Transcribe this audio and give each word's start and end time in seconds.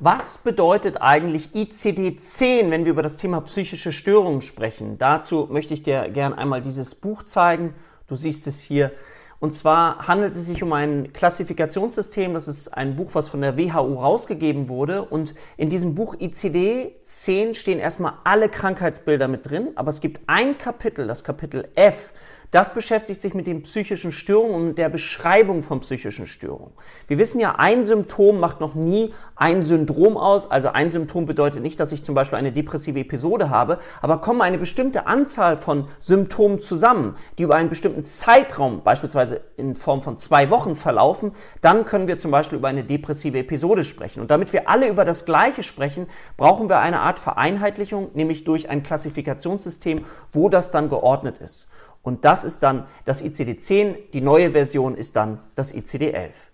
Was 0.00 0.38
bedeutet 0.38 1.02
eigentlich 1.02 1.50
ICD-10, 1.54 2.70
wenn 2.70 2.86
wir 2.86 2.92
über 2.92 3.02
das 3.02 3.18
Thema 3.18 3.42
psychische 3.42 3.92
Störungen 3.92 4.40
sprechen? 4.40 4.96
Dazu 4.96 5.48
möchte 5.50 5.74
ich 5.74 5.82
dir 5.82 6.08
gerne 6.08 6.38
einmal 6.38 6.62
dieses 6.62 6.94
Buch 6.94 7.22
zeigen. 7.24 7.74
Du 8.08 8.16
siehst 8.16 8.46
es 8.46 8.62
hier. 8.62 8.90
Und 9.38 9.50
zwar 9.50 10.06
handelt 10.08 10.34
es 10.34 10.46
sich 10.46 10.62
um 10.62 10.72
ein 10.72 11.12
Klassifikationssystem. 11.12 12.32
Das 12.32 12.48
ist 12.48 12.68
ein 12.68 12.96
Buch, 12.96 13.10
was 13.12 13.28
von 13.28 13.42
der 13.42 13.58
WHO 13.58 14.00
rausgegeben 14.00 14.70
wurde. 14.70 15.02
Und 15.02 15.34
in 15.58 15.68
diesem 15.68 15.94
Buch 15.94 16.14
ICD-10 16.14 17.54
stehen 17.54 17.78
erstmal 17.78 18.14
alle 18.24 18.48
Krankheitsbilder 18.48 19.28
mit 19.28 19.50
drin. 19.50 19.72
Aber 19.74 19.90
es 19.90 20.00
gibt 20.00 20.22
ein 20.26 20.56
Kapitel, 20.56 21.06
das 21.06 21.22
Kapitel 21.22 21.68
F. 21.74 22.12
Das 22.52 22.74
beschäftigt 22.74 23.22
sich 23.22 23.32
mit 23.32 23.46
den 23.46 23.62
psychischen 23.62 24.12
Störungen 24.12 24.68
und 24.68 24.78
der 24.78 24.90
Beschreibung 24.90 25.62
von 25.62 25.80
psychischen 25.80 26.26
Störungen. 26.26 26.74
Wir 27.06 27.16
wissen 27.16 27.40
ja, 27.40 27.54
ein 27.56 27.86
Symptom 27.86 28.40
macht 28.40 28.60
noch 28.60 28.74
nie 28.74 29.14
ein 29.36 29.62
Syndrom 29.62 30.18
aus. 30.18 30.50
Also 30.50 30.68
ein 30.68 30.90
Symptom 30.90 31.24
bedeutet 31.24 31.62
nicht, 31.62 31.80
dass 31.80 31.92
ich 31.92 32.04
zum 32.04 32.14
Beispiel 32.14 32.36
eine 32.36 32.52
depressive 32.52 33.00
Episode 33.00 33.48
habe, 33.48 33.78
aber 34.02 34.18
kommen 34.20 34.42
eine 34.42 34.58
bestimmte 34.58 35.06
Anzahl 35.06 35.56
von 35.56 35.86
Symptomen 35.98 36.60
zusammen, 36.60 37.16
die 37.38 37.44
über 37.44 37.54
einen 37.54 37.70
bestimmten 37.70 38.04
Zeitraum, 38.04 38.82
beispielsweise 38.82 39.40
in 39.56 39.74
Form 39.74 40.02
von 40.02 40.18
zwei 40.18 40.50
Wochen 40.50 40.76
verlaufen, 40.76 41.32
dann 41.62 41.86
können 41.86 42.06
wir 42.06 42.18
zum 42.18 42.32
Beispiel 42.32 42.58
über 42.58 42.68
eine 42.68 42.84
depressive 42.84 43.38
Episode 43.38 43.82
sprechen. 43.82 44.20
Und 44.20 44.30
damit 44.30 44.52
wir 44.52 44.68
alle 44.68 44.90
über 44.90 45.06
das 45.06 45.24
Gleiche 45.24 45.62
sprechen, 45.62 46.06
brauchen 46.36 46.68
wir 46.68 46.80
eine 46.80 47.00
Art 47.00 47.18
Vereinheitlichung, 47.18 48.10
nämlich 48.12 48.44
durch 48.44 48.68
ein 48.68 48.82
Klassifikationssystem, 48.82 50.04
wo 50.32 50.50
das 50.50 50.70
dann 50.70 50.90
geordnet 50.90 51.38
ist. 51.38 51.70
Und 52.02 52.24
das 52.24 52.44
ist 52.44 52.62
dann 52.62 52.86
das 53.04 53.24
ICD-10, 53.24 54.10
die 54.12 54.20
neue 54.20 54.50
Version 54.52 54.96
ist 54.96 55.16
dann 55.16 55.40
das 55.54 55.74
ICD-11. 55.74 56.51